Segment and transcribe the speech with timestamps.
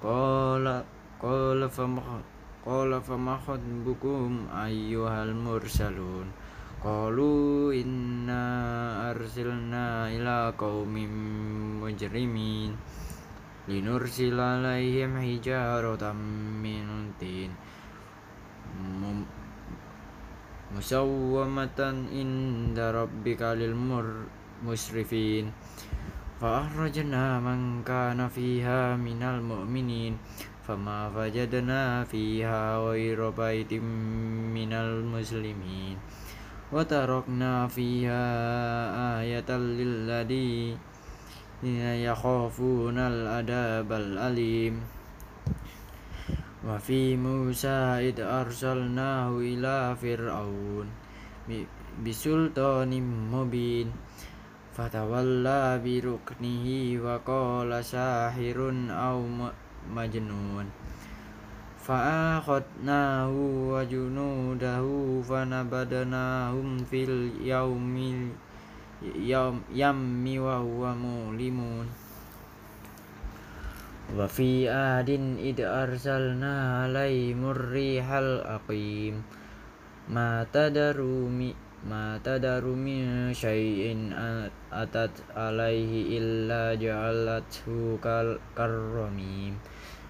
[0.00, 0.88] Qala
[1.20, 2.24] qala fama
[2.64, 6.32] qala fama khatbukum ayyuhal mursalun.
[6.80, 11.12] Qalu inna arsilna ila qaumin
[11.84, 12.72] mujrimin.
[13.68, 16.16] Linursila alaihim hijaratan
[16.64, 17.52] min tin
[20.74, 23.74] musawwamatan inda rabbika lil
[24.64, 25.52] musrifin.
[26.36, 30.18] Fa akhrajna man kana fiha minal mu'minin.
[30.66, 33.86] Fama fajadna fiha ghayra baitin
[34.50, 35.94] minal muslimin.
[36.74, 38.22] Wa tarakna fiha
[39.22, 44.82] ayatan lil ladina yakhafuna al adabal alim
[46.67, 50.87] وفي موسى إذ أرسلناه إلى فرعون
[52.05, 52.91] بسلطان
[53.31, 53.87] مبين
[54.73, 56.67] فتولى بركنه
[57.05, 58.57] وقال ساحر
[58.89, 59.17] أو
[59.95, 60.65] مجنون
[61.81, 63.33] فأخذناه
[63.73, 64.85] وجنوده
[65.21, 67.97] فنبذناهم في اليوم
[69.73, 71.85] يم وهو مؤلمون
[74.14, 79.26] wa fi adin id arsalna alaihimur rihal aqim.
[80.06, 81.50] Ma tadaru mi
[81.82, 84.14] ma tadaru min syai'in
[84.70, 89.58] atat alaihi illa ja'alathu kal karramim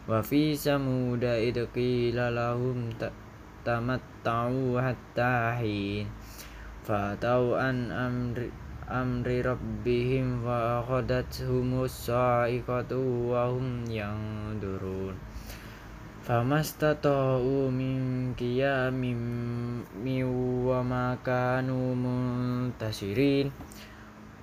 [0.04, 2.92] wa fi samuda id qila lahum
[3.64, 6.12] tamatta'u hatta hin.
[6.86, 8.46] An amri
[8.86, 15.18] amri rabbihim wa akhadathum sa'iqatu wa hum yanzurun
[16.26, 19.20] famastata'u min qiyamin
[20.66, 23.50] wa ma kanu muntasirin.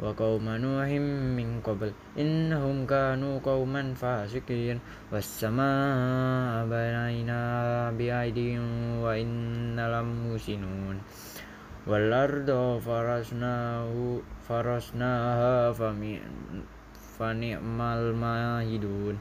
[0.02, 4.82] Wa qauma nuhim min qabl innahum kanu qauman fasikin
[5.14, 10.98] was samaa banayna bi aidin wa inna lam musinun
[11.84, 15.76] wal arda farasnahu farasnaha
[17.20, 19.20] fani'mal mahidun.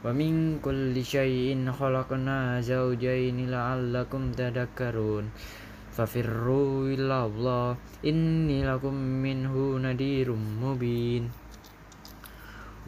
[0.00, 5.28] Wa min kulli syai'in khalaqna zawjayn la'allakum tadhakkarun.
[5.92, 11.28] Fafirru ila Allah inni lakum minhu nadirum mubin.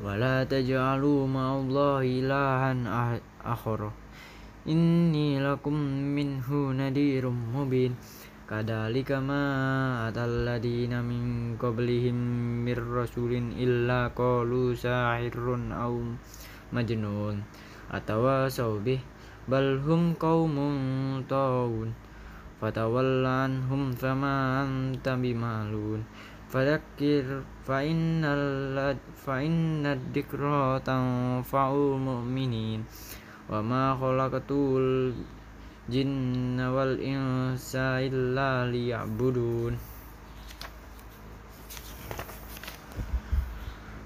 [0.00, 2.88] Wala taj'alu ma'allahi ilahan
[3.44, 3.92] akhara.
[4.64, 7.92] Inni minhu nadirum mubin
[8.44, 15.96] Kadalika ma atalladina min qablihim mir rasulin illa qalu sahirun aw
[16.68, 17.40] majnun.
[17.88, 19.00] Atawa saubih
[19.48, 21.96] bal hum qaumun tawun
[22.60, 26.04] fatawallan hum fama anta bimalun.
[26.52, 32.84] Fadakir fa innal fa innad dikra tanfa'ul mu'minin.
[33.48, 35.16] Wa ma khalaqatul
[35.84, 39.76] jinna wal insa illa liya'budun.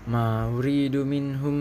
[0.08, 1.54] Ma uridu minhum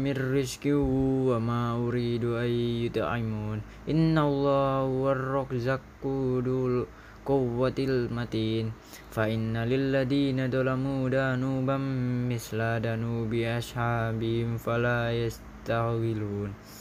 [0.00, 3.60] mir rizqi wa ma uridu ay yut'imun.
[3.84, 6.86] Inna allaha war-razzaqu dul
[7.26, 8.72] quwwatil matin.
[9.10, 11.82] Fa inna lil ladina zalamu danuban
[12.30, 16.79] misla danubi ashabihim fala yastaghilun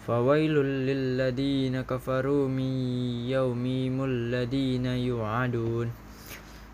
[0.00, 5.92] Fawailul lilladina kafaru min yaumimul ladina yu'adun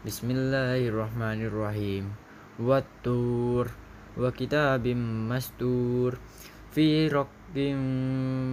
[0.07, 2.15] Bismillahirrahmanirrahim
[2.63, 3.67] Wattur
[4.15, 6.23] wa kitabim mastur
[6.71, 7.83] fi raqbim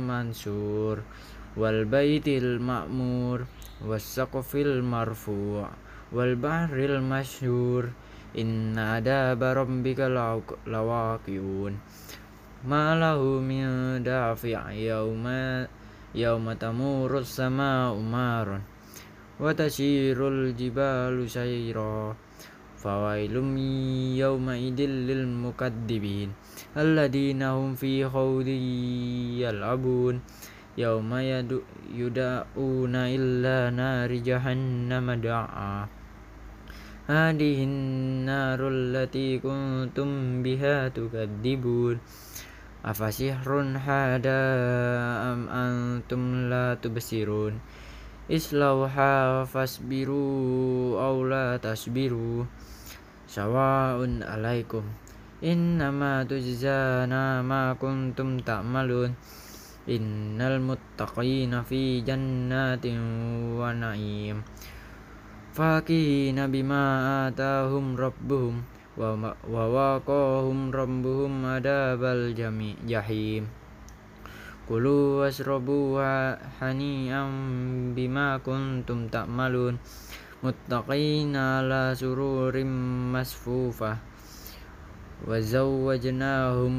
[0.10, 1.06] mansur
[1.54, 3.46] wal baitil ma'mur
[3.86, 5.70] was saqfil marfu'
[6.10, 7.94] wal bahril masyhur
[8.34, 11.78] inna adaba rabbika lawaqi'un
[12.64, 14.56] ma lahu min dafi'
[14.88, 15.68] yauma
[16.16, 18.64] yauma tamurus sama umarun
[19.36, 22.16] wa tasirul jibalu sayra
[22.80, 23.60] fawailum
[24.16, 26.32] yauma idil lil mukaddibin
[26.72, 28.56] alladina hum fi khawdi
[29.44, 30.24] yal'abun
[30.80, 31.20] yauma
[31.94, 35.86] yuda'una illa nari jahannam da'a.
[37.04, 42.00] Hadihin narul lati kuntum biha tukadzibun
[42.84, 44.44] Afasihrun hada
[45.32, 47.64] am antum la tubsirun.
[48.28, 52.44] Islauha fasbiru aw la tasbiru.
[53.24, 54.84] Sawa'un alaikum.
[55.40, 59.16] Innama tujzana ma kuntum ta'malun.
[59.88, 63.00] Innal muttaqina fi jannatin
[63.56, 64.44] wa na'im.
[65.56, 73.50] Fakihina bima atahum rabbuhum wa waqahum rabbuhum adabal jami jahim
[74.64, 76.00] Kulu wasrabu
[76.62, 77.34] hani'am
[77.92, 79.76] bima kuntum ta'malun
[80.40, 82.70] muttaqina ala sururim
[83.12, 84.00] masfufah
[85.26, 86.76] wa zawwajnahum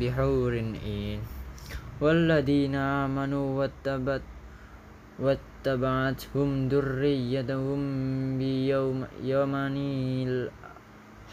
[0.00, 1.20] bihurin in
[2.00, 4.22] walladina amanu wattabat
[5.20, 6.70] wattaba'athum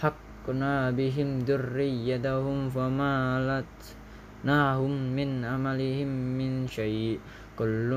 [0.01, 3.15] حقنا بهم ذريتهم فما
[3.45, 7.19] لتناهم من عملهم من شيء.
[7.53, 7.91] كل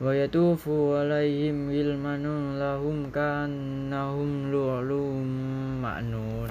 [0.00, 5.26] Wa yatufu alaihim wilmanun lahum kannahum lu'lum
[5.82, 6.50] ma'nun.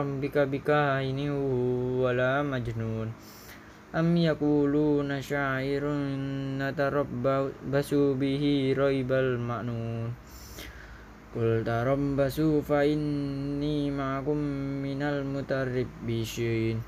[11.32, 14.36] Qul tarabbasu fa inni ma'akum
[14.84, 16.84] minal mutarribbishin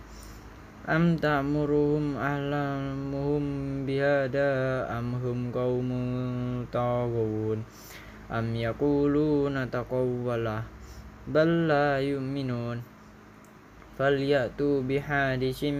[0.83, 7.63] am ta'muruhum ahlamuhum bihada am hum qaumun taghun
[8.27, 10.67] am yaquluna taqawwala
[11.23, 12.83] bal la yu'minun.
[13.95, 15.77] Falyatu bihadisim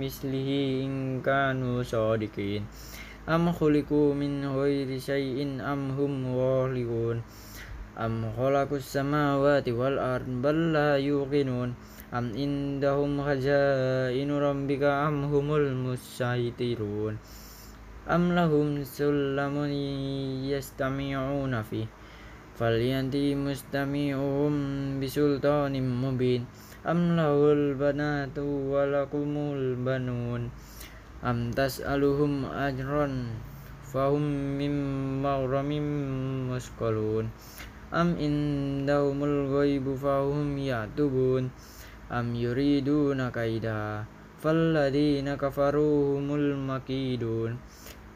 [0.00, 2.64] mislihi in kanu sadiqin.
[3.28, 7.20] Am khuliqu min ghairi syai'in am hum khaliqun
[7.96, 11.74] am khalaqus samawati wal ard bal la yuqinun?
[12.12, 17.16] Am indahum khazainu rabbika am humul musaitirun
[18.06, 19.70] am lahum sulamun
[20.44, 21.86] yastami'una fi?
[22.52, 26.44] Falyanti mustami'uhum bisultanin mubin.
[26.84, 28.44] Am lahul banatu
[28.74, 30.50] walakumul banun?
[31.22, 33.32] Am tas'aluhum ajran?
[33.86, 34.76] Fahum mim
[35.24, 35.86] maghramim
[36.50, 37.30] musqalun
[37.92, 41.52] am indahumul ghaibu fahum ya'tubun.
[42.08, 44.08] Am yuriduna kaida
[44.40, 47.60] falladina kafaru humul makidun.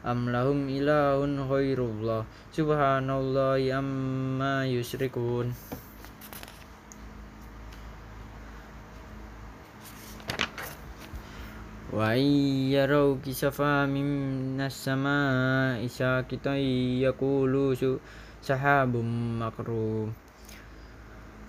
[0.07, 5.51] Am lahum ilahun khairullah subhanallahi amma yusrikun
[11.91, 16.61] wa yarau kisafa minas sama'i sakitan
[17.03, 17.73] yaqulu
[18.47, 20.15] sahabum makrum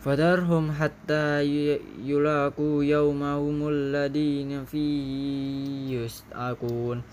[0.03, 1.43] Fadarhum hatta
[2.03, 4.83] yulaku yawmahumul ladina fi
[5.95, 7.07] yus'akun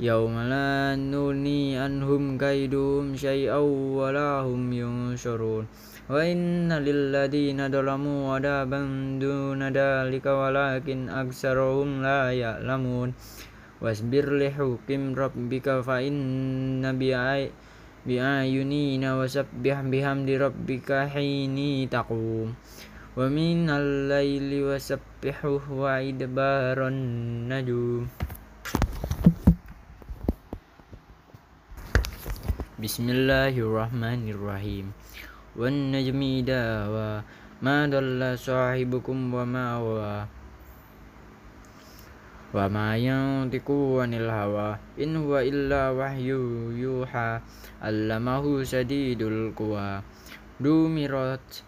[0.00, 3.68] Yawma la nuni anhum kaidum syai'aw
[4.00, 5.68] walahum yunsurun.
[6.08, 13.12] Wa inna lilladina dalamu adaban duna dalika walakin aksarohum la ya'lamun.
[13.84, 16.96] Wasbir lihukim rabbika fa inna
[18.08, 22.56] bi'ayunina wasabbih bihamdi rabbika hini taqum.
[23.12, 26.96] Wa minal laili wasabbihuh wa idbaran
[27.50, 28.08] najum.
[32.80, 34.96] Bismillahirrahmanirrahim.
[35.52, 37.20] Wan najmi dawa
[37.60, 39.76] ma dalla sahibukum wa ma
[42.50, 47.38] wa ma yantiqu anil hawa in huwa illa wahyu yuha
[47.78, 50.02] allamahu sadidul quwa.
[50.60, 51.64] Dumirat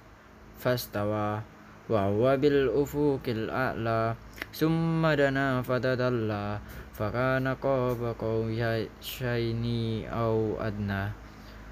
[0.61, 1.41] fastawa
[1.89, 4.15] wa huwa bil ufuqil a'la
[4.53, 6.61] summa dana fatadalla
[6.93, 11.09] fakana qaba qawshaini au adna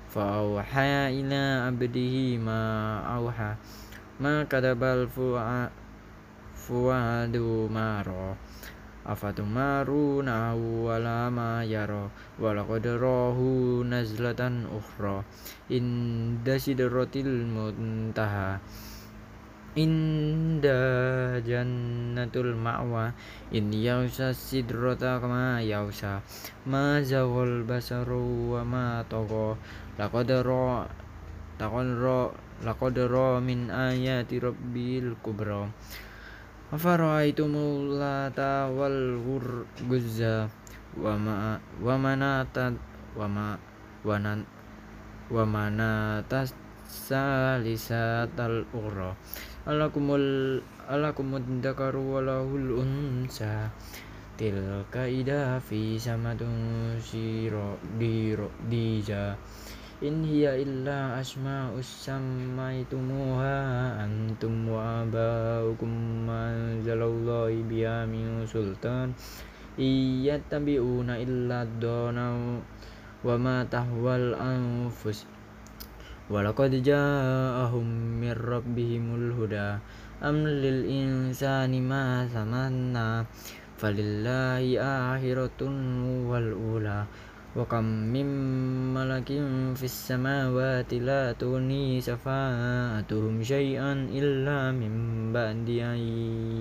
[0.08, 3.54] fa awha ila abdihi ma awha
[4.16, 5.04] ma kadabal
[6.56, 8.32] fu'adu ma ra
[9.07, 15.25] afatumarunahu wala ma yara walaqad rahu nazlatan ukhra
[15.73, 18.61] inda sidratil muntaha
[19.78, 23.14] inda jannatul ma'wa
[23.54, 26.19] in yausa sidrata kama yausa
[26.66, 29.54] ma zawal basaru wa ma togo
[29.95, 30.83] laqad ra
[31.62, 32.21] laqad ra
[32.66, 32.97] laqad
[33.47, 35.71] min ayati rabbil kubra
[36.70, 39.18] Afara'aitumul lata wal
[39.90, 40.46] guzza
[40.94, 42.70] wa ma wa manata
[43.18, 43.58] wa ma
[44.06, 44.46] wa nan
[45.34, 46.46] wa manata
[46.86, 49.18] salisatal ukhra
[49.66, 53.66] alakumul alakumud dakaru walahul unsa
[54.38, 59.34] tilka ida fi samadun siro diro dija
[60.00, 69.12] in hiya illa asma'us sammaitumuha antum wa abaukum anzalallahi biha min sultan
[69.76, 72.33] iyattabi'una illa dona
[73.21, 75.28] wa ma tahwal anfus
[76.33, 77.85] walaqad ja'ahum
[78.25, 79.85] min rabbihimul huda
[80.25, 83.28] am lil insani ma tamanna
[83.76, 86.57] falillahi akhiratun wal
[87.50, 88.30] ula wa kam mim
[88.95, 95.99] malakin fis samawati la tuni safa'atuhum syai'an illa min ba'di an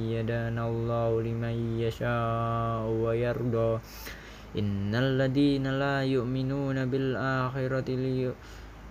[0.09, 3.77] yadana Allahu liman yasha'u wa yarda
[4.57, 8.25] innal ladina la yu'minuna bil akhirati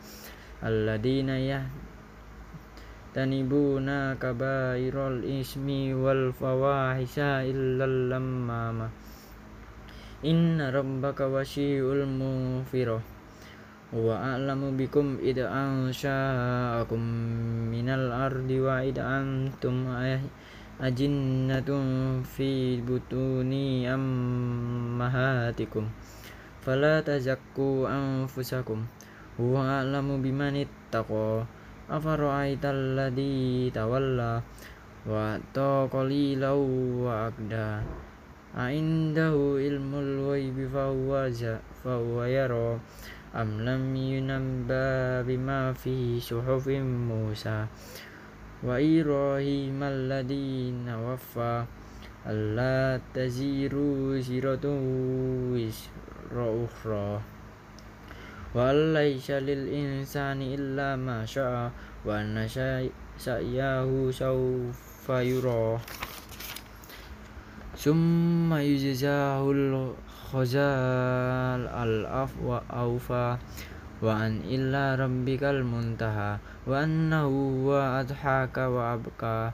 [13.90, 17.02] wa a'lamu bikum id ansha'akum
[17.74, 19.90] minal ardi wa id antum
[20.78, 25.90] ajinnatun fi butuni ammahatikum.
[26.62, 28.86] Fala tazakku anfusakum.
[29.36, 31.42] Huwa a'lamu biman ittaqa.
[31.90, 34.38] Afara'aital ladzi tawalla?
[35.02, 36.62] Wa taqalilau
[37.02, 37.82] wa akda
[38.54, 41.30] a'indahu ilmul ghaibi fa huwa
[43.32, 47.68] am lam yunabba bima fi suhufim Musa
[48.62, 51.62] wa Ibrahim alladhina waffa
[52.26, 54.74] alla taziru ziratu
[55.54, 57.22] wisra ukhra
[58.50, 61.70] wa laysa lil insani illa ma syaa
[62.02, 65.22] wa anna sa'yahu sawfa
[70.32, 73.38] yura summa yujzahul khazal al afwa aufa
[74.00, 79.52] wa an illa rabbikal muntaha wa annahu wa adhaka wa abka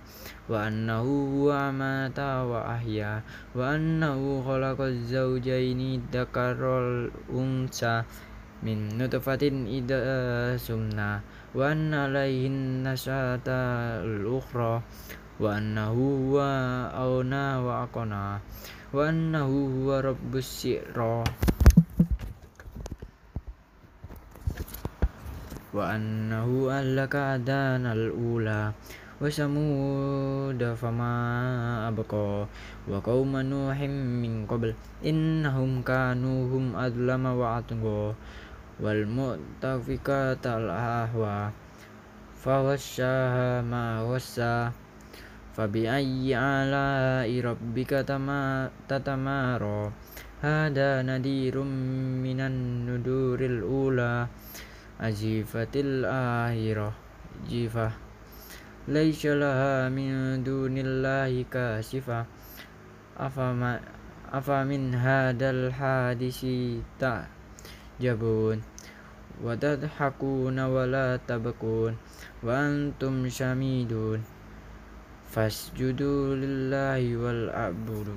[0.48, 3.22] wa annahu wa amata wa ahya
[3.54, 8.04] wa annahu khalaqaz zawjaini dzakarul unsa
[8.62, 11.22] min nutfatin idha sumna
[18.94, 21.26] wa annahu huwa rabbus syi'ra
[25.76, 28.72] wa annahu ahlaka adanal ula.
[29.16, 31.12] Wa samud fama
[31.88, 32.48] abqa.
[32.88, 33.92] Wa qauma nuhim
[34.24, 34.72] min qabl.
[35.04, 38.16] Innahum kanu adlama wa atqa
[38.80, 41.52] wal mu'tafikata al ahwa.
[42.46, 44.70] Ma wassa
[45.56, 49.88] Fabi ayyi ala'i rabbika tatamara
[50.44, 51.64] Hada nadirum
[52.20, 54.28] minan nuduril ula.
[55.00, 56.92] Azifatil ahirah
[57.48, 57.88] Jifah
[58.84, 62.28] Laisa min dunillahi kasifah
[63.16, 63.80] Afama
[64.28, 67.32] afamin hadal hadisi ta
[67.96, 68.60] jabun
[69.40, 74.35] wa tadhakuna wa la wa antum syamidun
[75.26, 78.14] fasjudu lillahi wal abudu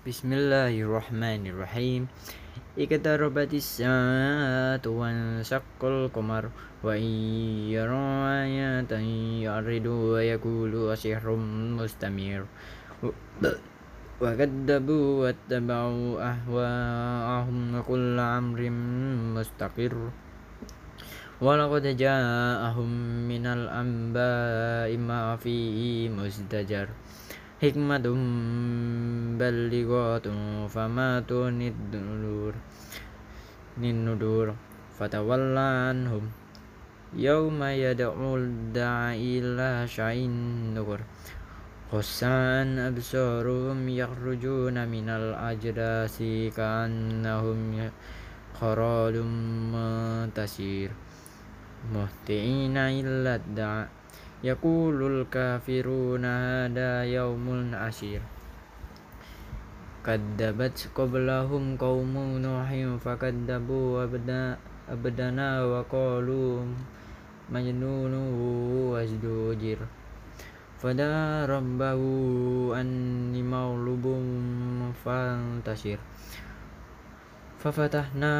[0.00, 2.08] Bismillahirrahmanirrahim.
[2.72, 6.48] Iqtarabatis sa'atu wan syaqqal qamar
[6.80, 9.04] wa yara ayatan
[9.44, 12.48] yaridu wa yaqulu asihrum mustamir.
[14.18, 18.72] Wa kadabu wa tabau ahwa'ahum wa kullu amrin
[19.36, 19.92] mustaqir.
[21.41, 22.89] ولقد جاءهم
[23.27, 26.87] من الأنباء ما فيه مزدجر
[27.61, 28.05] حكمة
[29.39, 30.25] بلغات
[30.69, 32.53] فما تغني النذور
[33.77, 34.47] النذور
[34.99, 36.23] فتولى عنهم
[37.15, 40.29] يوم يدعو الداعي إلى شيء
[40.75, 40.99] نكر
[41.91, 46.17] خسان أبصارهم يخرجون من الأجداث
[46.57, 47.59] كأنهم
[48.59, 49.15] خرال
[49.73, 50.89] منتشر
[51.88, 53.88] muhti'ina illa da'a
[54.44, 58.20] yaqulul kafiruna hada yaumun asir
[60.04, 66.64] kaddabat qablahum qaumu nuhin fakaddabu abda abdana wa qalu
[67.52, 68.22] majnunu
[68.96, 69.80] wazdujir
[70.80, 74.24] fada rabbahu anni maulubum
[75.04, 76.00] fantasir
[77.59, 78.33] ففتحنا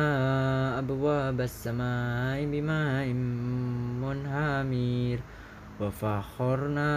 [0.79, 3.05] أبواب السماء بماء
[4.03, 5.19] منهمير
[5.81, 6.91] وفخرنا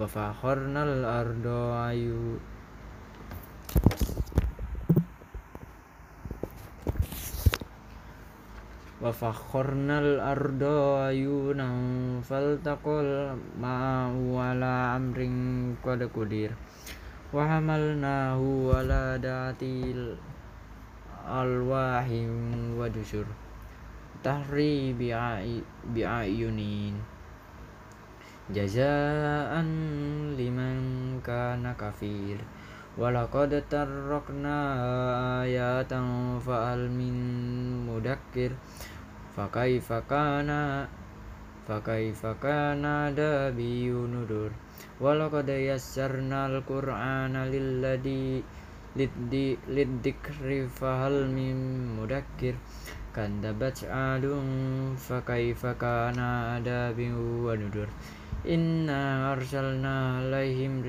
[0.00, 1.46] وفخرنا الأرض
[1.84, 2.40] عيون
[9.00, 10.62] وفخرنا الأرض
[11.04, 11.68] عيونا
[12.20, 15.20] فالتقى الماء على أمر
[15.84, 16.50] قد قدر
[17.34, 18.40] وحملناه
[18.76, 19.62] على ذات
[21.25, 23.25] alwahim wa dusur.
[24.21, 24.93] Tahri
[25.91, 26.95] bi'ayunin
[28.53, 29.69] jazaan
[30.37, 32.37] liman kana kafir.
[32.95, 34.79] Walaqad tarokna
[35.43, 37.17] ayatan fa'al min
[37.89, 38.55] mudakkir.
[39.35, 40.87] Fakaifa kana
[41.65, 44.53] fakaifa kana dabiyunudur
[45.01, 48.45] walaqad yassarna al-qur'ana lilladhi
[48.95, 52.55] liddi liddikri fahal min mudakir
[53.11, 57.91] kandabat adum fakaifa kana adabi wa nudur.
[58.47, 60.79] Inna arsalna alaihim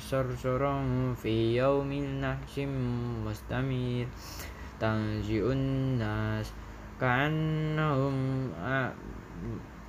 [0.00, 2.72] sor sorong fi yaumin nahsim
[3.24, 4.08] mustamir.
[4.80, 6.48] Tanzi'un nas
[6.96, 8.48] ka'annahum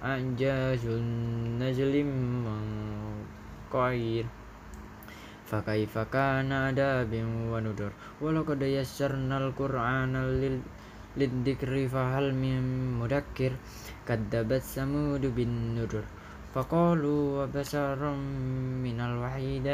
[0.04, 1.08] anjazun
[1.56, 2.12] najlim
[2.44, 4.28] mengkair
[5.53, 7.13] فكيف كان عذاب
[7.53, 10.13] ونذر ولقد يسرنا القرآن
[11.17, 12.61] للذكر فهل من
[13.01, 13.53] مدكر
[14.09, 16.05] كذبت ثمود بالنذر
[16.55, 18.13] فقالوا وبشرا
[18.85, 19.67] من الوحيد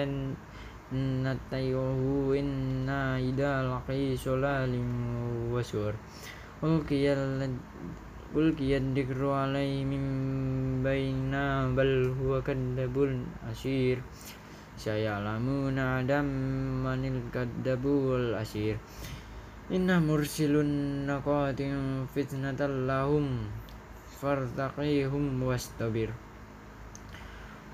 [0.94, 2.00] نتبعه
[2.40, 4.72] إنا إذا لقي سلال
[5.54, 5.94] وسور
[6.64, 7.04] ألقي
[8.36, 10.02] ألقي الذكر عليه من
[10.82, 12.96] بيننا بل هو كذب
[13.50, 13.98] أشير
[14.79, 16.23] sayalamuna adam
[16.87, 18.79] manil kadabul asir.
[19.67, 23.43] Inna mursilun naqatin fitnatal lahum
[24.23, 26.15] fartaqihum wastabir.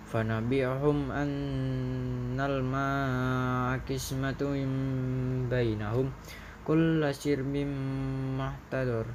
[0.10, 6.10] Fanabihum annal ma'a kismatun bainahum
[6.66, 7.70] kulla sirbin
[8.34, 9.06] mahtadur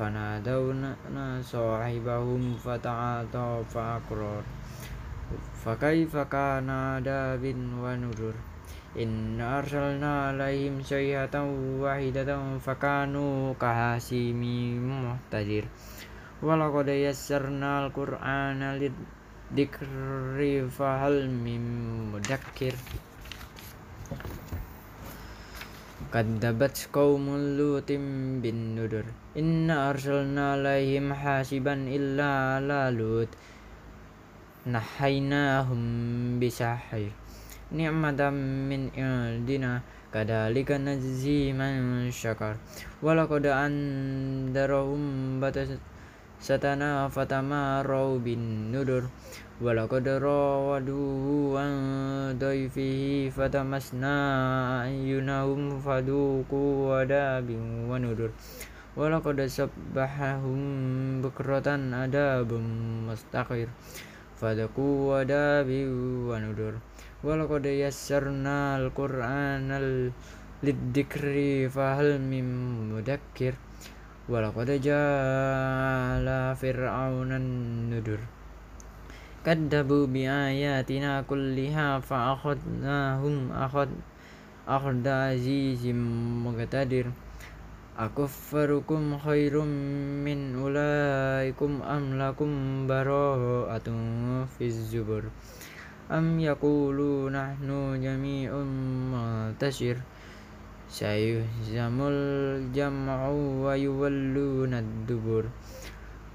[0.00, 0.96] fanadawna
[1.44, 4.40] sahibahum fata'ata fa'akrar
[5.65, 7.43] فكيف كان عذاب
[7.83, 8.35] ونذر
[8.99, 11.35] إن أرسلنا عليهم سيئة
[11.81, 14.41] واحدة فكانوا كهاسيم
[15.05, 15.65] محتجر
[16.43, 18.61] ولقد يسرنا القرآن
[19.53, 21.63] dikri fahal mim
[22.09, 22.73] mudakir
[26.09, 29.05] Kaddabat qaumul lutim bin nudur
[29.37, 32.89] Inna arsalna alaihim hasiban illa ala
[34.60, 37.12] lut Nahaynahum bisahir
[37.72, 38.34] Ni'matam
[38.68, 39.80] min indina
[40.12, 42.58] Kadalika najzi man syakar
[43.00, 45.78] Walaqad andarahum batas
[46.40, 47.84] satana fatama
[48.18, 49.08] bin nudur
[49.60, 58.32] walaqad rawaduhu an dayfihi fatamasna ayunahum faduku wadabin wa nudur
[58.96, 62.64] walaqad sabbahahum bukratan adabum
[63.06, 63.68] mustaqir
[64.40, 65.84] fadaku wadabi
[66.24, 66.80] wanudur
[67.20, 69.76] walaqad yassarna al-qur'ana
[70.60, 72.48] fahal mim
[72.92, 73.56] mudakkir.
[74.28, 78.20] Walaqad ja'ala fir'auna nudur.
[79.40, 83.88] Kadabu bi ayatina kulliha fa akhadnahum akhad
[84.68, 85.96] akhda azizim
[86.44, 87.08] muqtadir
[88.00, 89.68] akuffarukum khairum
[90.24, 95.28] min ulaikum am lakum baro'atum fiz zubur
[96.08, 98.70] am yakulu nahnu jami'un
[99.12, 100.00] muntashir
[100.88, 105.44] sayuhzamul jam'u wa yuwalluna dubur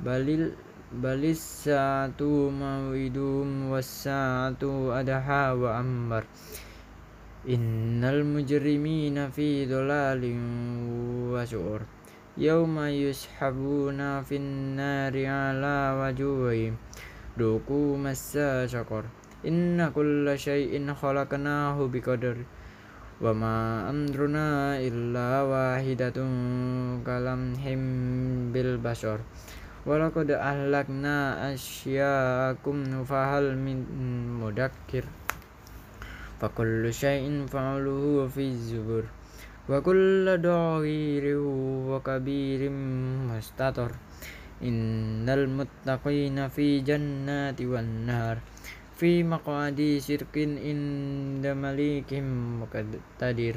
[0.06, 0.54] balil
[1.01, 6.30] balis sa'atu mawidum was sa'atu adha wa ambar
[7.46, 10.42] Innal mujrimina fi dhalalin
[11.30, 11.86] wa syur
[12.38, 16.74] Yawma yushabuna finnari ala wajuhi
[17.38, 19.06] Duku massa syakur
[19.46, 22.34] Inna kulla syai'in khalaqnahu biqadar.
[23.22, 29.22] Wa ma amruna illa wahidatun kalam him bil basar.
[29.86, 33.86] Walakud ahlakna asya'akum fahal min
[34.42, 35.06] mudakkir.
[36.46, 39.04] فكل شيء فعله في الزبر.
[39.70, 41.26] وكل ضغير
[41.90, 42.62] وكبير
[43.34, 43.92] مستطر.
[44.62, 48.38] إن المتقين في جنات والنهر.
[48.94, 52.14] في مقعد شرك عند مليك
[52.62, 53.56] مقتدر.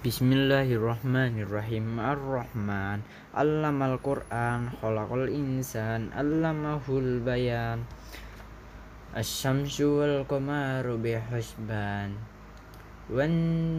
[0.00, 2.00] Bismillahirrahmanirrahim.
[2.00, 3.04] Ar-Rahman.
[3.36, 7.84] Allamal Qur'an Khalaqal insan Allamahul bayan.
[9.12, 12.16] Asyamsu wal qamaru bihusban.
[13.12, 13.32] Wan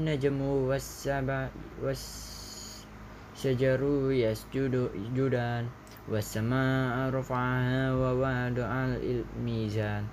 [0.05, 1.49] najmu was saba
[1.81, 2.85] was
[3.33, 5.73] syajaru yasjudu judan.
[6.05, 10.05] Was sama'a rafa'aha wa wadu'al mizan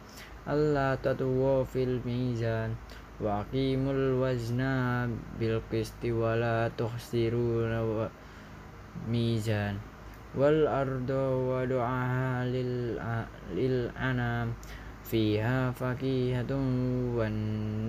[0.48, 2.72] Allah tatuwa fil mizan
[3.18, 5.10] wa aqimul wazna
[5.42, 7.82] bil qisti wa la tuhsiruna
[9.10, 9.74] mizan.
[10.38, 12.94] Wal ardo wa du'aha lil,
[13.54, 14.54] lil anam.
[15.02, 17.34] Fiha fakihatun wan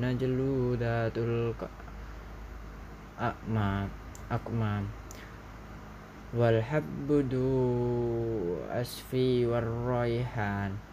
[0.01, 1.53] najlu datul
[3.19, 3.91] akmam
[4.31, 4.87] akmam.
[6.33, 7.21] Wal habdu
[8.71, 10.88] asfi war raihan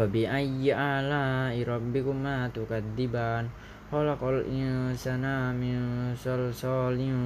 [0.00, 3.52] Fabi ayyi ala rabbikuma tukadziban
[3.92, 7.20] khalaqal insana min salsalin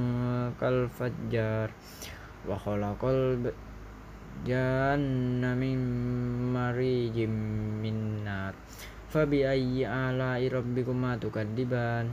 [0.58, 1.70] kal fajjar
[2.42, 3.46] wa khalaqal
[4.42, 5.78] janna min
[6.50, 7.30] marijim
[7.78, 8.58] min nar
[9.06, 12.10] Fabi ayyi ala rabbikuma tukadziban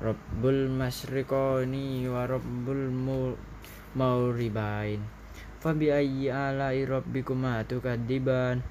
[0.00, 2.88] Rabbul masriqani wa rabbul
[3.92, 5.04] mauribain
[5.66, 8.62] Fabi ayyi ala'i rabbikuma tukadiban.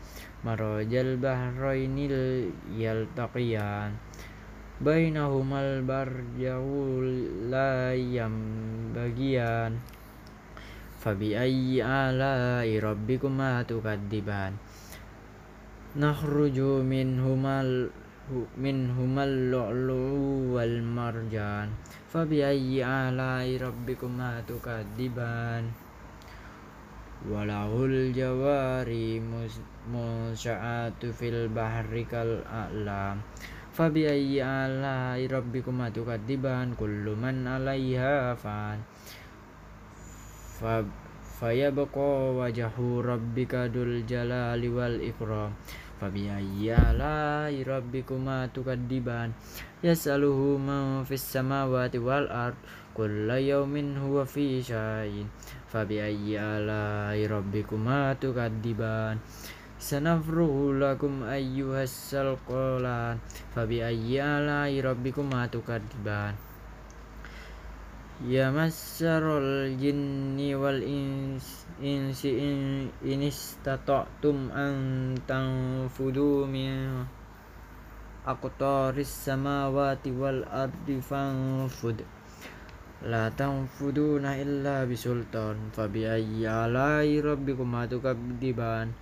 [0.47, 3.99] Marajal bahrainil yaltaqiyan.
[4.79, 7.91] Bainahumal barjahul la
[8.95, 9.75] bagian
[11.03, 14.55] Fabi ayyi ala'i rabbikuma tukadiban.
[15.99, 17.91] Nakhruju minhumal
[18.55, 21.75] minhumal lu'lu wal marjan.
[22.07, 25.84] Fabi ayyi ala'i rabbikuma tukadiban
[27.25, 29.17] walahul jawari
[29.89, 33.21] musya'atu fil bahri kal a'lam
[33.75, 38.79] fabi ayyi ala rabbikum atukadziban kullu man 'alaiha fan.
[40.55, 40.79] Fa
[41.35, 45.51] fayabqa wajhu rabbika dul jalali wal ikram.
[45.99, 49.35] Fabi ayyi ala rabbikum atukadziban
[49.83, 52.55] yasaluhu ma fis samawati wal ard
[52.95, 55.27] kulla yawmin huwa fi sya'in
[55.71, 59.19] fabi ayyi ala'i rabbikuma tukadziban
[59.81, 63.19] sanafruhu lakum ayyuhas salqalan
[63.53, 66.35] fabi ayyi ala'i rabbikuma tukadziban
[68.23, 77.03] Ya masyarul jinni wal insi in istata'tum an tanfudu min
[78.23, 82.07] aqtaris samawati wal ardi fanfud
[83.03, 88.95] La tanfuduna illa bisultan Fabi ayyi alai rabbikuma tukabdiban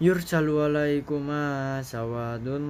[0.00, 2.64] Yursalu alaikuma sawadun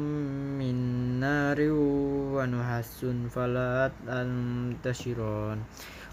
[0.58, 0.78] min
[1.22, 5.62] nari wa nuhasun falat antashiron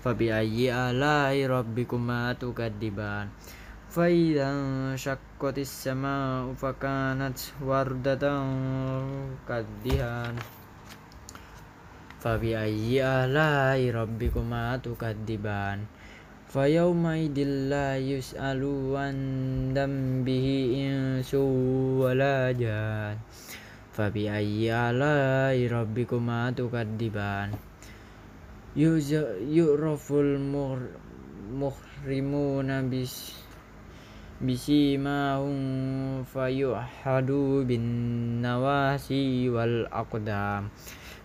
[0.05, 3.33] Fabi ayyi alai rabbikuma tukadiban
[3.89, 8.45] Faidan syakkotis sama ufakanat wardatan
[9.45, 10.37] kadihan
[12.23, 15.83] Fabi ayyalai rabbikuma tukadziban
[16.47, 19.15] Fa yawma idil la yus'alu an
[19.75, 21.43] dambihi insu
[21.99, 23.19] wala jan
[23.91, 27.59] Fabi ayyalai rabbikuma tukadziban
[28.71, 30.39] Yu'raful
[32.63, 33.35] nabis
[34.39, 35.59] bis mahum
[36.23, 37.83] fayuhadu bin
[38.39, 40.71] nawasi wal aqdam.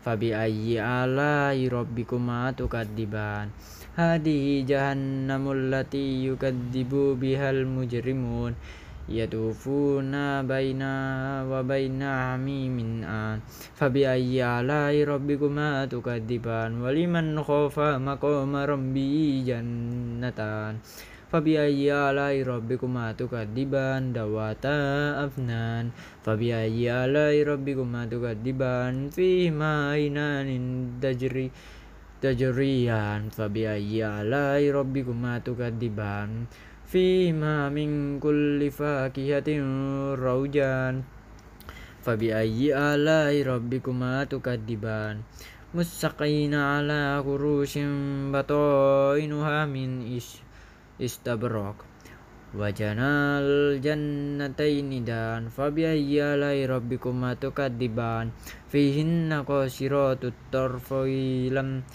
[0.08, 3.52] Fabi ayyi ala rabbikuma tukadiban
[3.92, 8.56] Hadihi jahannamul lati yukadibu bihal mujrimun.
[9.04, 13.44] Yatufuna baina wa baina amimin an.
[13.76, 20.80] Fabi ayyi alai rabbikuma tukadiban waliman khofa maqama rambi jannatan.
[21.33, 24.77] فبأي آلاء ربكما تكذبان ذواتا
[25.25, 25.85] أفنان
[26.21, 30.49] فبأي آلاء ربكما تكذبان فيهما عينان
[31.01, 31.47] تجري
[32.23, 36.47] tajriyan fabi ayyi alai rabbikuma tukadziban
[36.87, 39.59] fima min kulli fakihatin
[40.15, 41.03] raujan
[41.99, 45.19] fabi ayyi alai rabbikuma tukadziban
[45.75, 49.67] musaqina ala kurushin batoinuha
[50.98, 51.86] min is istabrak
[52.58, 58.34] wajanal jannataini dan fabi ayyi alai rabbikuma tukadziban
[58.66, 61.86] fihinna qasiratut tarfilam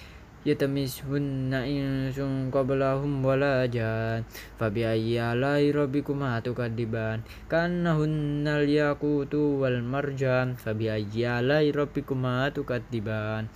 [0.48, 4.24] yatamishunna insun qablahum wala jan
[4.56, 7.24] fabi ayyi alai rabbikuma tukadiban.
[7.48, 10.60] Kannahunnal yaqutu wal marjan.
[10.60, 13.48] Fabi ayyi alai rabbikuma tukadiban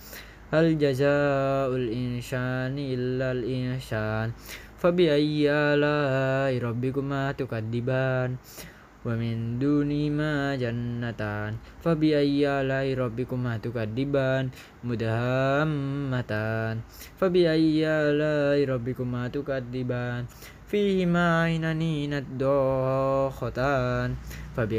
[0.48, 4.32] hal jazaul insani illal insan
[4.80, 8.40] fabi ayyi alai rabbikuma tukadiban
[9.04, 9.60] wa min
[10.16, 14.48] ma jannatan fabi ayyi alai rabbikuma tukadiban
[14.80, 16.80] mudhammatan
[17.20, 17.44] fabi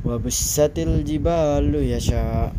[0.02, 2.50] wa bussatil jibalu yasha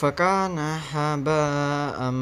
[0.00, 2.16] fakana haba'am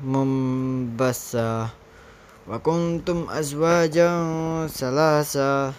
[0.00, 1.68] mumbasa
[2.48, 5.76] wa kuntum azwajan salasa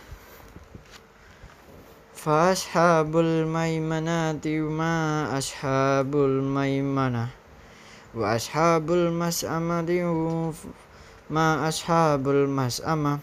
[2.13, 7.33] fa ashabul maimanati ma ashabul maimana
[8.13, 10.05] wa ashabul mas'amati
[11.33, 13.17] ma ashabul mas'ama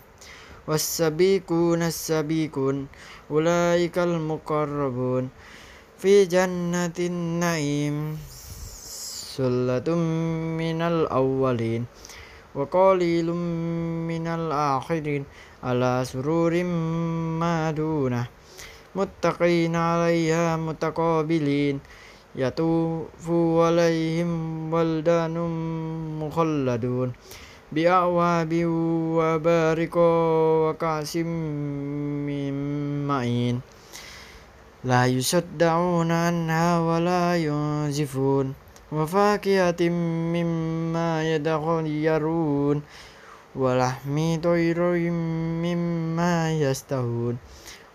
[0.66, 2.90] was-sabiqun as-sabiqun
[3.30, 5.30] ulaikal muqarrabun
[5.98, 8.14] fi jannatin naim
[9.34, 9.98] sullatum
[10.54, 11.90] minal awwalin
[12.54, 15.26] wa qalilum minal akhirin
[15.58, 16.70] ala sururim
[17.42, 18.30] maduna
[18.94, 21.82] muttaqina alaiha mutaqabilin
[22.38, 25.50] yatufu alaihim waldanum
[26.22, 27.10] mukhalladun
[27.74, 28.62] bi'awabi
[29.18, 30.06] wa bariko
[30.62, 31.26] wa kasim
[32.22, 32.54] min
[33.02, 33.58] ma'in
[34.83, 38.53] لا يصدعون عنها ولا ينزفون
[38.91, 39.81] وفاكهة
[40.35, 42.77] مما يتخيرون
[43.55, 44.79] ولحم طير
[45.65, 47.35] مما يستهون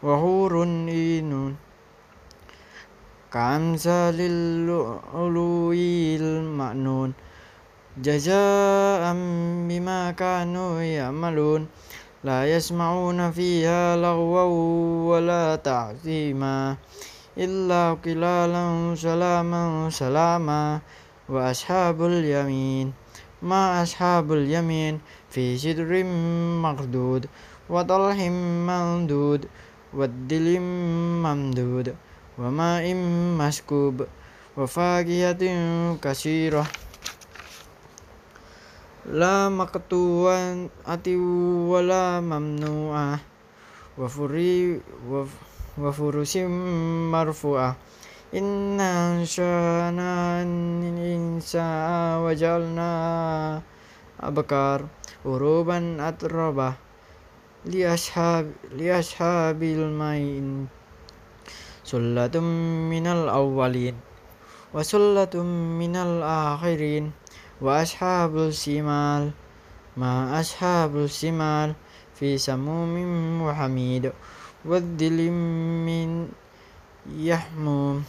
[0.02, 0.52] وحور
[0.88, 1.56] إين
[3.32, 5.72] كأمثال اللؤلؤ
[6.20, 7.10] المأنون
[7.98, 9.02] جزاء
[9.68, 11.66] بما كانوا يعملون
[12.23, 14.47] لا يسمعون فيها لغوا
[15.11, 16.77] ولا تعظيما
[17.37, 20.79] إلا قلالا سلاما سلاما
[21.29, 22.93] وأصحاب اليمين
[23.41, 26.03] ما أصحاب اليمين في سدر
[26.63, 27.27] مخدود
[27.69, 28.17] وطلح
[28.69, 29.41] ممدود
[29.93, 30.59] والدل
[31.25, 31.95] ممدود
[32.39, 32.93] وماء
[33.39, 33.95] مسكوب
[34.57, 35.43] وفاكهة
[36.01, 36.65] كثيرة.
[39.11, 41.19] la makatuan ati
[41.67, 43.19] wala mamnu'ah
[43.99, 44.79] wa furi
[45.75, 46.47] wa furusim
[47.11, 47.75] marfu'ah
[48.31, 52.91] inna shana insa wajalna
[54.23, 54.87] abkar
[55.27, 56.79] uruban atrabah
[57.67, 58.87] li ashab li
[59.91, 60.67] main.
[61.83, 62.47] Sullatum
[62.87, 63.99] minal awwalin
[64.71, 67.11] wa sullatum minal akhirin
[67.61, 69.33] wa ashabul simal
[69.93, 71.77] ma ashabul simal
[72.17, 74.09] fi samumin wa hamid
[74.65, 75.37] waddilim
[75.85, 76.33] min
[77.05, 78.01] yahmum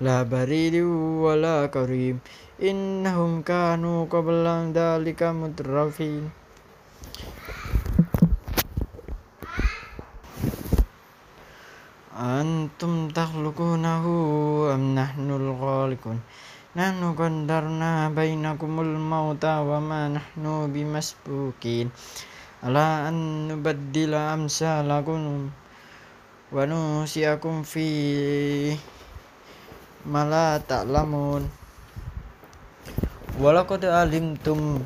[0.00, 2.22] la baridi wala karim
[2.56, 6.32] innahum kanu qabla dalika mutrafin
[12.14, 14.94] antum takhluqunahu am
[16.74, 21.90] nahnul khaliqun nahnu qaddarna bainakumul mauta wa ma nahnu bimasbukin.
[22.66, 25.54] Ala an nubaddila amsalakum
[26.50, 28.74] wa nusiakum fi
[30.02, 31.46] ma la ta'lamun.
[33.38, 34.82] Walaqad alimtum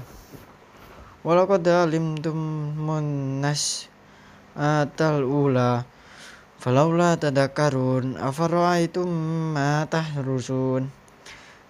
[1.24, 2.36] Walaqad alimtum
[2.76, 3.88] munnas
[4.56, 5.84] atal ula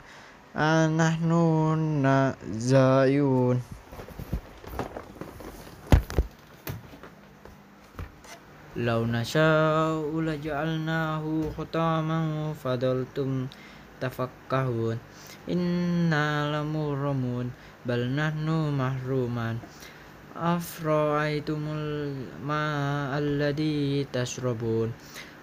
[0.54, 3.60] Anahnu nazayun
[8.78, 13.46] لو نشاء لجعلناه ختاما فظلتم
[14.00, 14.98] تفكهون
[15.50, 17.50] إنا لمغرمون
[17.86, 19.58] بل نحن محرومان
[20.36, 24.92] أفرأيتم الماء الذي تشربون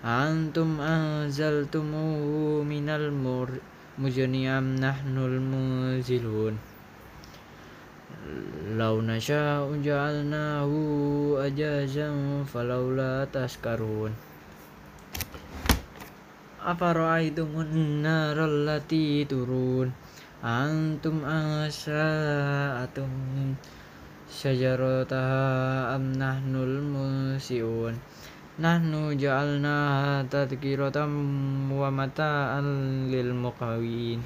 [0.00, 3.60] antum anzaltumuhu minal mur
[4.00, 6.56] mujani am nahnul muzilun.
[8.80, 14.16] Law nasha ja'alnahu ajazan falaula taskarun.
[16.60, 19.92] Apa ra'aitumun naral lati turun?
[20.40, 23.12] Antum asa'atum
[24.28, 26.16] syajarataha am
[26.48, 27.96] nul musiun.
[28.60, 31.08] Nahnu ja'alnaha tadkiratam
[31.72, 34.20] wa mata'an lil muqawin.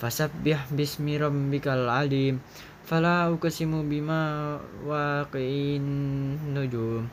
[0.00, 2.40] Fasabbih bismi rabbikal alim.
[2.80, 4.56] Fala uqsimu bima
[4.88, 5.84] waqi'in
[6.56, 7.04] nujum.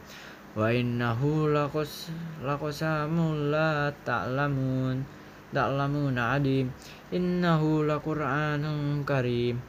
[0.55, 2.07] Wa innahu laqas
[2.39, 5.03] laqasamul la ta'lamun
[5.51, 6.71] ta'lamun adim
[7.11, 9.59] innahu laqur'anun karim.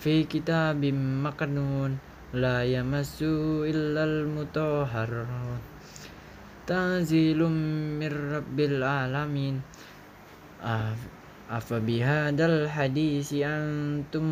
[0.00, 2.00] Fi kitabim maknun.
[2.32, 5.74] La yamassu illal mutahharun
[6.66, 7.54] tanzilum
[8.00, 9.62] mir rabbil alamin.
[11.44, 14.24] Afabihadal hadisi antum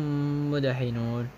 [0.49, 1.29] mudahinun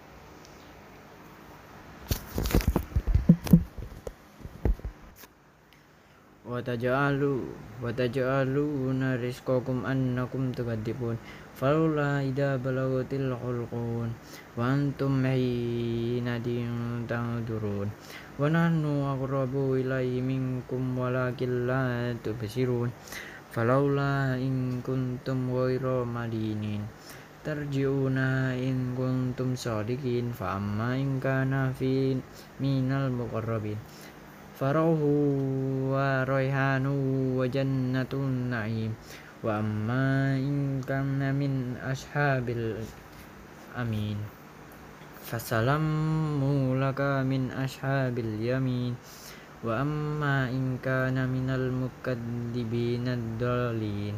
[6.48, 7.44] Watajalu
[7.84, 11.20] Watajaluna rizqakum annakum tukadibun
[11.52, 14.16] Falula ida balagatil khulqun
[14.56, 15.20] Wa antum
[17.04, 17.92] tangdurun
[18.36, 22.92] Wa nahnu akrabu ilaihi minkum walakin la tubsirun
[23.48, 26.84] falaula in kuntum ghairu madinin
[27.48, 32.20] tarji'una in kuntum sadiqin fa amma in kana fi
[32.60, 33.80] minal muqarrabin
[34.60, 38.92] farahu wa rayhanu wa jannatun na'im
[39.48, 40.36] wa amma
[41.32, 42.84] min ashabil
[43.80, 44.35] amin
[45.26, 48.94] fasalamu laka min ashabil yamin
[49.66, 54.14] wa amma in kana minal mukaddibin ad-dallin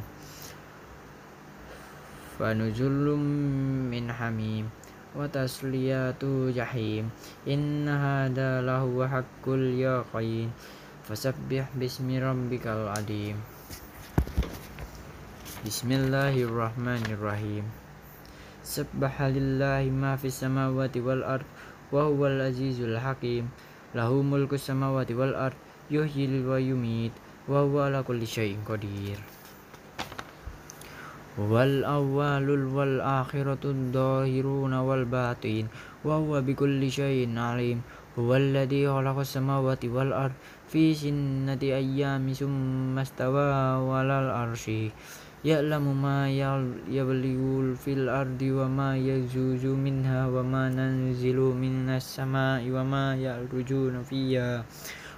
[2.36, 4.68] fa min hamim
[5.16, 7.08] wa tasliyatu jahim
[7.48, 10.52] inna hada lahu haqqul yaqin
[11.08, 13.40] fasabbih bismi rabbikal adim
[15.64, 17.87] Bismillahirrahmanirrahim
[18.68, 21.48] سبح لله ما في السماوات والأرض
[21.96, 23.48] وهو العزيز الحكيم.
[23.96, 25.56] له ملك السماوات والأرض
[25.88, 27.16] يحيي ويميت
[27.48, 29.16] وهو على كل شيء قدير.
[31.40, 35.66] والأول والآخرة الظاهرون والباطين
[36.04, 37.80] وهو بكل شيء عليم.
[38.20, 40.36] هو الذي خلق السماوات والأرض
[40.68, 43.48] في سنة أيام ثم استوى
[43.96, 44.92] على العرش.
[45.48, 52.84] ya'lamu ma yablighul fil ardi wa ma yajuzu minha wa ma nanzilu minas sama'i wa
[52.84, 54.68] ma ya'rujuna fiha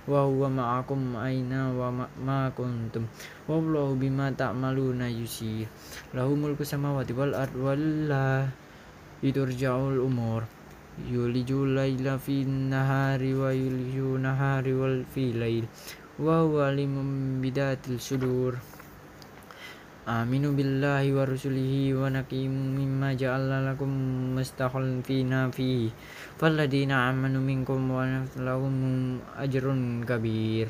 [0.05, 1.89] wa huwa ma'akum aina wa
[2.21, 3.09] ma kuntum.
[3.49, 5.65] Wallahu bima ta'maluna yusi
[6.13, 8.53] lahu mulku samawati wal ard wallah
[9.25, 10.45] iturja'ul umur.
[11.09, 15.65] Yuliju laila fi nahari wa yuliju nahari wal fi lail.
[16.21, 18.68] Wa huwa limun bidatil sudur.
[20.08, 23.90] عليم بذات الصدور آمنوا بالله ورسله ونقيموا مما جعل لكم
[24.34, 25.90] مستخلفين فيه
[26.38, 29.64] فالذين آمنوا منكم ولهم أجر
[30.08, 30.68] كبير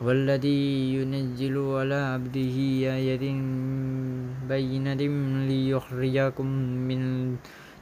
[0.00, 2.56] والذي ينزل على عبده
[2.96, 3.24] آية
[4.48, 5.02] بينة
[5.48, 6.46] ليخرجكم
[6.88, 7.00] من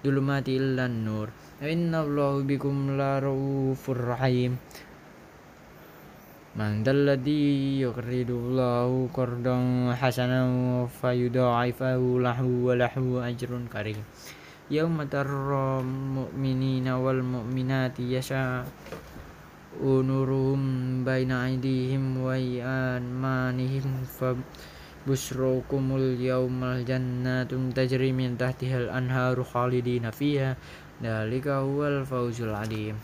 [0.05, 1.29] الظلمات إلى النور
[1.63, 4.57] إن الله بكم لرؤوف رحيم
[6.54, 13.98] Man dalladhi yuqridullahu qardan hasanan fayudha'ifahu lahu wa lahu ajrun karim.
[14.72, 18.64] yawma tarra mu'minina wal mu'minati yasha
[19.82, 24.32] unurum baina aydihim wa aymanihim fa
[25.04, 30.56] busrukumul yaumal jannatum tajri min tahtihal anharu khalidina fiha
[31.04, 32.96] dalika huwal fawzul adim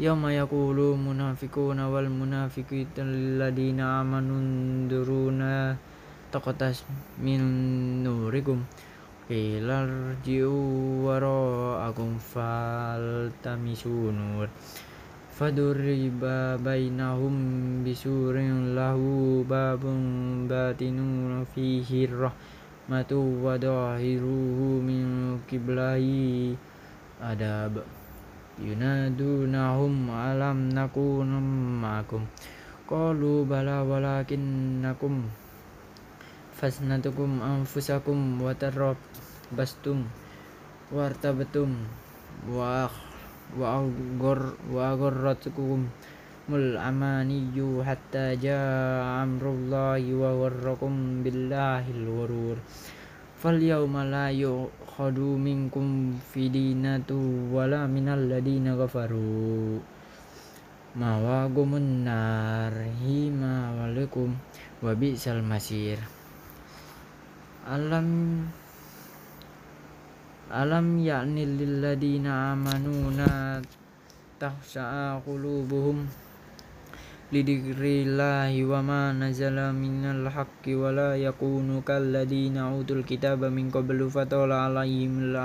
[0.00, 5.76] يوم يقول المنافقون والمنافقات للذين آمنوا انظرونا
[6.32, 6.84] تقتس
[7.20, 7.40] من
[8.04, 8.58] نوركم
[9.28, 10.68] قيل ارجعوا
[11.06, 14.48] وراءكم فالتمسوا نور
[15.38, 16.22] فضرب
[16.64, 17.34] بينهم
[17.84, 18.36] بسور
[18.78, 19.00] له
[19.50, 19.84] باب
[20.48, 20.98] باطن
[21.54, 23.12] فيه الرحمة
[23.44, 25.04] وظاهره من
[25.52, 26.06] قبله
[27.20, 27.93] adab
[28.55, 31.43] yunadunahum alam nakunum
[31.83, 32.23] ma'akum
[32.87, 35.27] qalu bala walakinnakum
[36.55, 40.07] fasnatukum anfusakum wa tarabastum
[40.87, 41.83] wartabatum
[42.47, 42.87] wa
[43.59, 45.91] wa agor wa agorratukum
[46.47, 52.57] mul amaniyu hatta jaa amrullahi wa warrakum billahil warur
[53.35, 59.83] fal yawma la yukhadu minkum fidinatu wala minal ladina kafaru
[60.95, 62.71] mawagumun nar
[67.65, 68.09] alam
[70.53, 73.57] alam ya'ni lil ladina amanu na
[74.37, 76.05] tahsa'a qulubuhum
[77.35, 84.71] lidikrillahi wa ma nazala minal haqqi wa la yakunu kalladina utul kitaba min qablu fatala
[84.71, 85.35] alaihim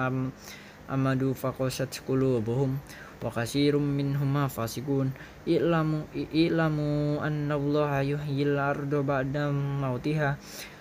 [0.87, 2.79] amadu faqasat qulubuhum
[3.19, 5.11] wa kasirum minhum fasikun
[5.51, 10.39] i'lamu i'lamu anna allaha yuhyil arda ba'da mautiha.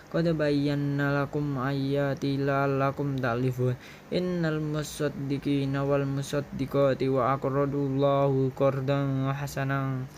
[0.09, 3.77] Qad bayyana lakum ayati la'allakum ta'lifun.
[4.09, 10.09] Innal musaddiqina wal musaddiqati wa aqradu allahu qardan hasanan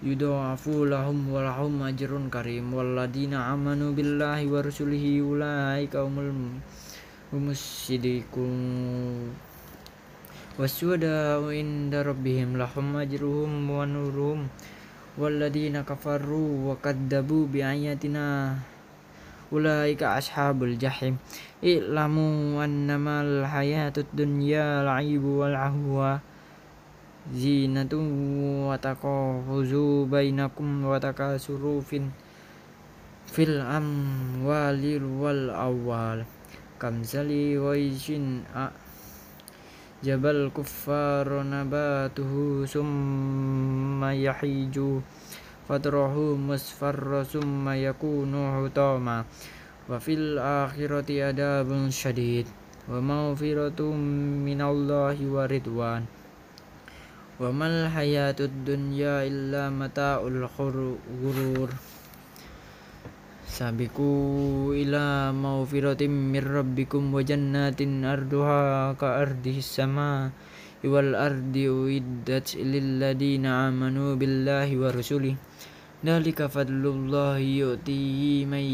[0.00, 2.72] yudha'afu lahum wa lahum ajrun karim.
[2.72, 6.56] Walladina amanu billahi wa rasulihi ulaika humul
[7.36, 8.56] musiddiqun
[10.56, 14.48] waswada inda rabbihim lahum ajruhum wa nuruhum.
[15.20, 18.56] Walladina kafaru wa kaddabu bi ayatina.
[19.52, 21.20] Ulaika ashabul jahim.
[21.60, 26.24] I'lamu annama al hayatud dunya la'ibu wal ahwa
[27.28, 28.08] zinatun
[28.64, 32.08] wa taqahuzu bainakum wa takasurufin
[33.28, 36.24] fil amwali wal awal
[36.80, 38.72] kamsali waishin a
[40.00, 45.04] jabal kuffar nabatuhu summa yahiju.
[45.70, 49.22] Fatrahu musfarra summa yakunu hutama.
[49.86, 52.48] Wa fil akhirati adabun syadid.
[52.90, 53.94] Wa maghfiratun
[54.42, 56.19] minallahi wa ridwan
[59.72, 60.44] mata'ul
[61.08, 61.72] ghurur
[63.48, 70.36] sabiku ila maghfiratin mir rabbikum wa jannatin arduha ka ardihis sama
[70.84, 75.32] wal ardi uiddat lil ladina amanu billahi wa rasulih
[76.04, 78.64] dalika fadlullahi yu'tihi man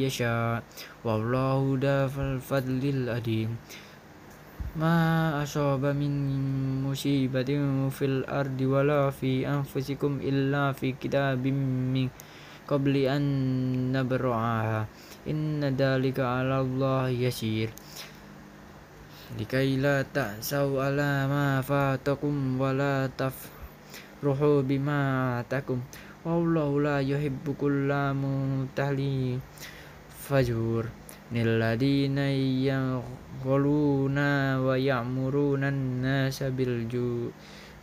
[0.00, 0.64] yasha
[1.04, 3.60] wallahu dafal fadlil adim
[4.75, 6.13] ma asaba min
[6.85, 11.57] musibatin fil ardi wala fi anfusikum illa fi kitabim
[11.93, 12.09] min
[12.69, 13.23] قبل أن
[13.97, 14.85] نبرعها
[15.25, 17.69] إن ذلك على الله يسير
[19.41, 24.99] لكي لا تأسوا على ما فاتكم ولا تفرحوا بما
[25.41, 25.79] آتاكم
[26.25, 28.99] والله لا يحب كل مختال
[30.29, 30.83] فجور
[31.35, 32.17] الذين
[32.67, 34.17] يغلون
[34.65, 36.43] ويأمرون الناس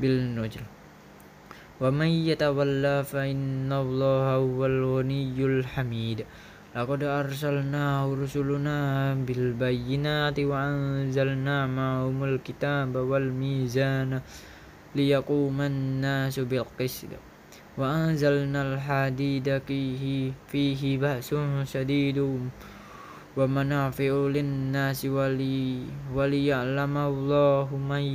[0.00, 0.62] بالنجر
[1.80, 6.18] ومن يتولى فإن الله هو الغني الحميد
[6.76, 7.84] لقد أرسلنا
[8.22, 8.78] رسلنا
[9.14, 14.20] بالبينات وأنزلنا معهم الكتاب والميزان
[14.96, 17.12] ليقوم الناس بالقسط
[17.78, 22.18] وأنزلنا الحديد فيه, فيه بأس شديد
[23.31, 28.07] wa manafi'ul linnasi wali waliya'lama Allahu may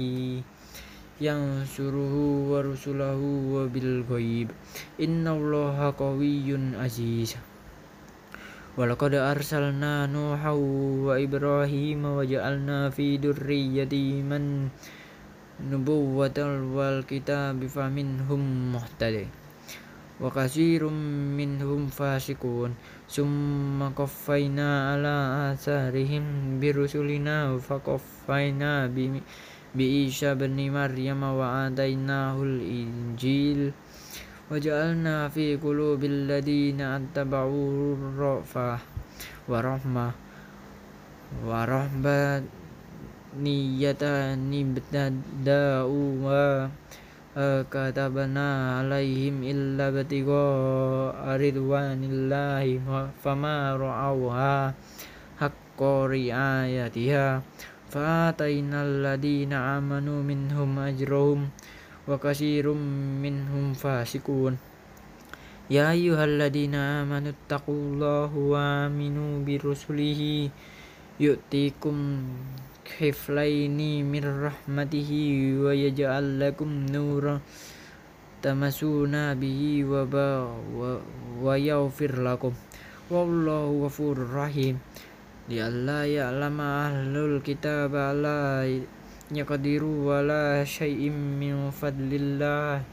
[1.17, 4.53] yang suruhu wa rusulahu wa bil ghaib.
[5.01, 7.41] Innallaha qawiyyun aziz.
[8.77, 14.69] Walaqad arsalna Nuha wa Ibrahim wa ja'alna fi durriyyati man
[15.57, 19.25] nubuwatal wal kitab faminhum muhtadi
[20.21, 20.93] wa kasirum
[21.37, 22.77] minhum fasikun
[23.12, 25.18] ثم قفينا على
[25.52, 26.24] آثارهم
[26.60, 28.88] برسلنا فقفينا
[29.76, 33.72] بعيسى بن مريم وآتيناه الإنجيل
[34.52, 38.80] وجعلنا في قلوب الذين اتبعوه الرأفة
[39.48, 40.12] ورحمة
[41.48, 42.44] ورهبانية
[44.64, 46.70] ابتدأوا كتبنا
[47.69, 52.81] katabana alaihim illa batigo aridwanillahi
[53.21, 54.73] fama ra'awha
[55.37, 57.45] haqqa ri'ayatiha
[57.93, 61.53] fatainal ladina amanu minhum ajrohum
[62.09, 62.81] wa kasirum
[63.21, 64.57] minhum fasikun
[65.69, 70.49] ya ayyuhalladina amanu taqullaha wa aminu birusulihi
[71.21, 72.33] yu'tikum
[72.86, 73.80] كفلين
[74.12, 75.12] من رحمته
[75.64, 77.36] ويجعل لكم نورا
[78.42, 79.62] تمسون به
[81.42, 82.54] ويغفر لكم
[83.12, 84.76] والله غفور رحيم
[85.50, 88.66] لئلا يعلم أهل الكتاب لا
[89.32, 92.84] يقدروا ولا شيء من فضل الله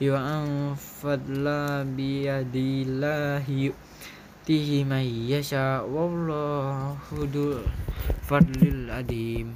[0.00, 1.46] وأن فضل
[1.96, 3.46] بيد الله
[4.44, 7.60] يؤتيه من يشاء والله ذو
[8.10, 9.48] الفضل العظيم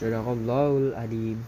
[0.00, 1.38] صدق الله العظيم